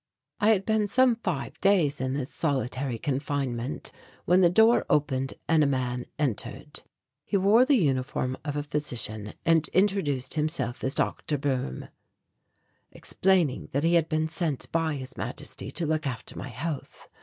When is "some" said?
0.87-1.15